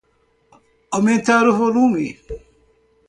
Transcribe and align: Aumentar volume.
Aumentar 0.95 1.43
volume. 1.59 2.07